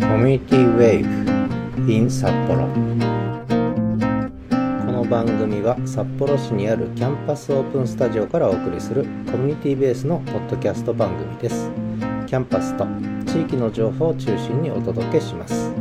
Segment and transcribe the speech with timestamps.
[0.00, 2.68] Community Wave in 札幌
[4.86, 11.70] この番組は札幌市にあるキャンパスオープンスタジオからお送りするコミュニティベースのポッドキャスト番組です。
[12.26, 12.86] キャンパスと
[13.26, 15.72] 地域の情報を中心にお届けします。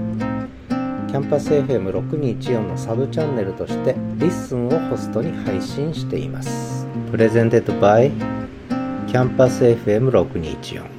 [0.70, 6.88] キャンパス FM6214 のサブチャンネルとして LISTEN をホストに配信しています。
[7.12, 8.12] Presented by
[9.08, 10.97] キャンパス FM6214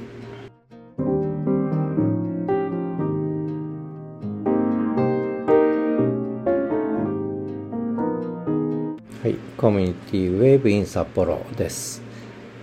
[9.29, 12.01] はい、コミュニティウェーブイン札幌です。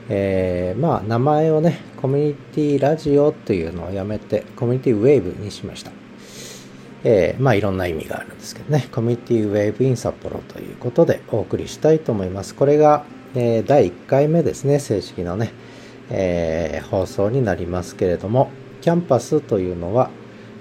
[0.08, 5.92] えーまあ名前をね、コミュニティラジオというのをやめて、コミュニティウェーブにしました。
[7.04, 12.56] えーまあいろんな意味があるんですけどね、コミュニティウェーブイン札幌ということでお送りしたいと思います。
[12.56, 13.04] これが、
[13.36, 15.52] えー第1回目ですね、正式のね、
[16.10, 20.10] え放送になりますけれども、キャンパスというのは、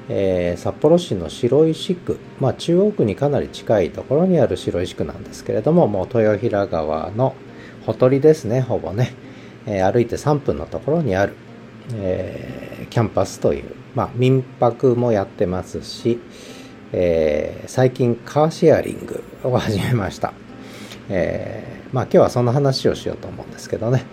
[0.09, 7.35] えー札幌市の白石区、まあ、中央区にかなり近いところにある白石区なんですけれども、もう豊平川の
[7.85, 9.13] ほとりですね、ほぼね、
[9.65, 11.34] えー歩いて3分のところにある、
[11.93, 13.63] えーキャンパスという、
[13.95, 16.19] まあ、民泊もやってますし、
[16.91, 20.34] え最近カーシェアリングを始めました。
[21.09, 24.05] えまあ今日はそんな話をしようと思うんですけどね、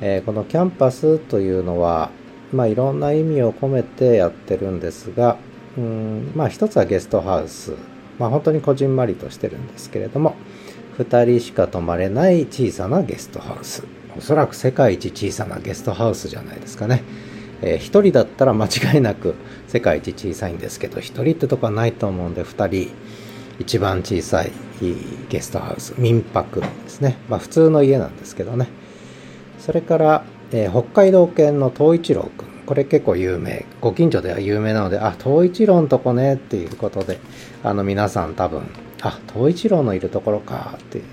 [0.00, 2.10] えこのキャンパスというのは、
[2.54, 5.36] まあ、いろんな意味を込めてやってるんですが、
[5.76, 7.72] うんまあ、一つはゲストハウス、
[8.18, 10.36] まあ、本当にこじんまりとしてるんですけれども
[10.98, 13.84] 2人しか泊まれない小さなゲストハウス。
[14.16, 17.02] おそらく世界一小さなゲストハウスじゃないですかね、
[17.62, 19.34] え1人だったら間違いなく
[19.66, 22.94] 世界一小さいんですけど1人ってとこはないと思うんで2人
[23.58, 24.52] 一番小さい
[25.28, 25.94] ゲストハウス。
[25.98, 28.68] 民泊ですね、まあ、普通の家なんですけどね。
[29.58, 32.48] それから、えー北海道犬の東一郎くん。
[32.66, 33.66] これ結構有名。
[33.80, 37.18] ご近所では有名なので、あ、東一郎のとこねっていうことで、
[37.62, 38.62] あの皆さん多分、
[39.02, 41.04] あ、東一郎のいるところかっていう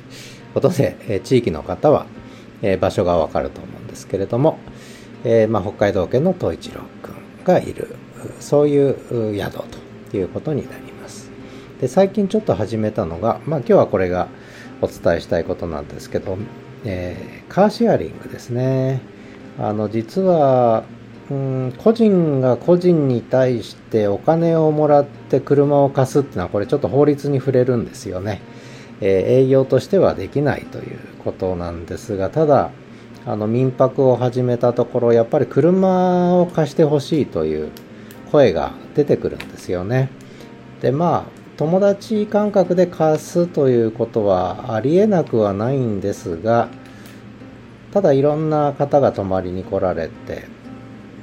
[0.53, 2.06] ことで、えー地域の方は、
[2.62, 4.59] えー場所がわかると思うんですけれども、
[5.24, 7.96] えーまあ、北海道犬の東一郎くんがいる、
[8.40, 9.64] そういうう宿
[10.09, 11.30] ということになります。
[11.81, 14.28] で、最近ちょっと始めたのが、まあ今日はこれが
[14.81, 16.38] お伝えしたいことなんですけど、
[16.86, 19.02] えカーシェアリングですね。
[19.61, 20.83] あの、実は、
[21.29, 28.41] うん、個人が個人に対してお金をもらって車を貸すっていうのは、これちょっと法律に触れるんですよね。
[29.01, 32.72] えー営業としてはできないということなんですが、ただ、
[33.25, 37.69] あの、民泊を始めたところ、やっぱり車を貸してほしいという
[38.31, 40.09] 声が出てくるんですよね。
[40.81, 46.69] でまあ友達感覚で貸すということはありえなくはないんですが
[47.91, 50.46] ただいろんな方が泊まりに来られて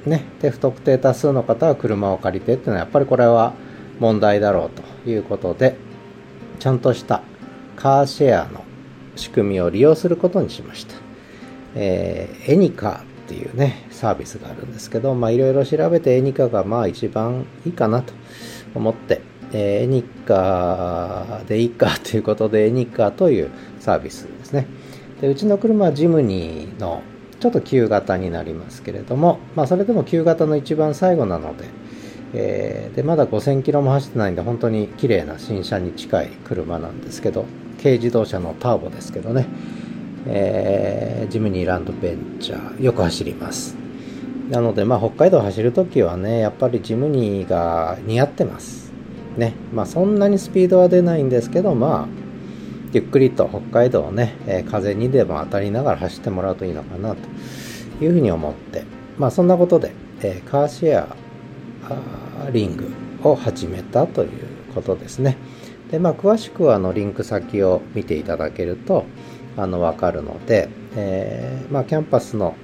[0.07, 3.55] ねで不特定多数の方は車を借りてっていうのはやっぱりこれは
[4.01, 5.77] 問題だろうということで
[6.59, 7.23] ちゃんとした
[7.77, 8.65] カーシェアの
[9.17, 10.95] 仕組みを利用することにしました。
[11.75, 18.15] えーエニカっていうね、サービスがあるんですけど、まあいろいろ調べてエニカがまあ一番いいかなと
[18.75, 19.21] 思って、
[19.53, 23.51] えーエニカでいいかということでエニカという
[23.81, 24.67] サービスですね。
[25.21, 27.03] で、うちの車はジムニーの
[27.41, 31.65] ちょっと旧型になりますけれども、まあそれでも旧型の一番最後なので、
[32.35, 37.45] えーでまだ5000キロも走ってないんで本当に綺麗な新車に近い車なんですけど
[37.81, 39.47] 軽自動車のターボですけどね、
[40.27, 43.77] えージムニーランドベンチャーよく走ります。
[44.51, 48.91] なのでまあ北海道走るときはねやっぱりジムニーが似合ってます。
[49.37, 49.53] ね。
[49.73, 52.28] まあそんなにスピードは出ないんですけどまあ
[52.93, 58.85] ゆっくりと北海道をね、え風にでも当たりながら走ってもらうといいのかなというふうに思って
[59.19, 62.91] まあそんなことで、えカーシェアリング
[63.23, 64.31] を始めたという
[64.75, 65.37] ことですね。
[65.91, 69.05] で、まあ、詳しくはあのリンク先を見ていただけると
[69.57, 72.55] あの分かるので、えーまあ、キャンパスの、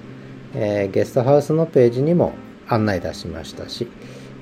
[0.54, 2.34] えーゲストハウスのページにも
[2.68, 3.88] 案内出しましたし、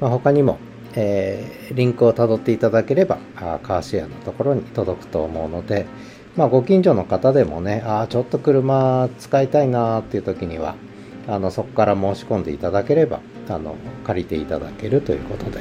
[0.01, 0.59] まあ、他にも、
[0.95, 5.87] えーリンクをたどっていただければあカーシェアのところに届くと思うので、
[6.37, 10.75] まあ、ご近所の方でもねあちょっと車使いたいなっていう時には
[11.29, 15.61] あのそこから申し込んでいただければあの借りていただけるということで、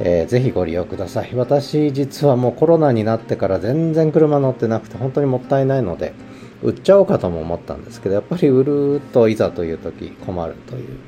[0.00, 1.34] えーぜひご利用ください。
[1.34, 6.14] 私実はもうコロナになってから全然車乗ってなくて本当にもったいないので
[6.62, 10.98] 売っちゃおうかとも思ったんですけどやっぱり売るといざという時困るという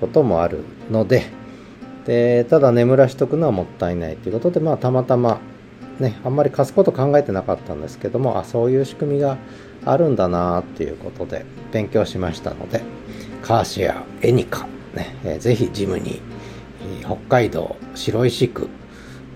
[0.00, 1.26] こともあるので
[2.08, 5.40] でただ眠らしとくのはもったいないということでまあたまたま
[6.00, 9.36] ねあんまり貸すこと考えてなかったんですけどもあそういう仕組みが
[9.84, 12.80] あるんだなっていうことで勉強しましたので
[13.42, 16.22] カーシェアエニカね、えー、ぜひジムに
[17.04, 18.70] 北海道白石区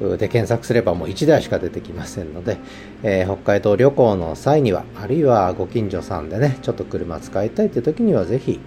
[0.01, 2.57] で検索すればもう1台しか出てきませんので、
[3.03, 8.61] えー、北海道旅行の際にはあるいはご近所さんでねちょっと車使いたいという時にはぜひ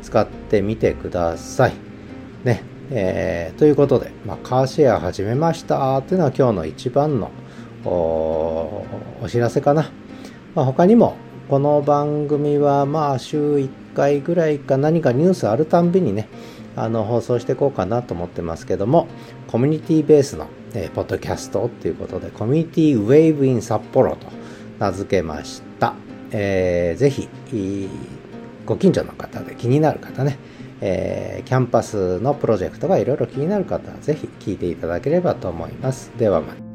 [0.00, 1.74] 使ってみてください。
[2.42, 7.30] ねえー、ということで、まあ、カーシェア始めましたっていうのは今日の一番の
[7.84, 8.84] お
[9.28, 9.90] 知らせかな。
[10.54, 11.16] まあ、他にも
[11.48, 16.28] この番組はまあ週1回ぐらいか何かニュースあるたんびにね
[16.76, 19.08] あの放送していこうかなと思ってますけども
[19.48, 24.26] コミュニティベースの、えー、ポッドキャストっていうことでコミュニティウェーブイン札幌と
[24.78, 25.94] 名付けました、
[26.30, 27.28] えー、ぜひ
[28.66, 30.38] ご近所の方で気になる方ね、
[30.80, 36.10] えー、キャンパスのプロジェクトがいろいろ気になる方はぜひ聞いていただければと思います。
[36.16, 36.70] ではまた。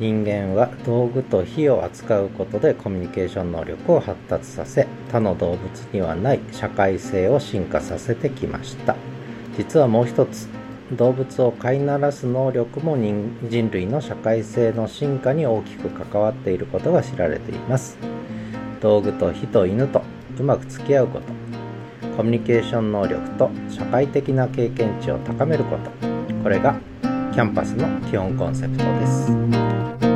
[0.00, 5.60] 人間は道具と火を扱うことでコミュニケーション能力を発達させ他の動物
[5.92, 8.96] にはない社会性を進化させてきました。
[9.58, 10.48] 実はもう一つ
[10.92, 17.98] 動物を飼いならす能力も人類の社会性の進化に大きく関わっていることが知られています。
[18.80, 20.02] 道具と火と犬と
[20.38, 21.26] うまく付き合うこと
[22.16, 25.90] コミュニケーション能力と社会的な経験値を高めること
[26.42, 30.09] これがキャンパスの基本コンセプトです。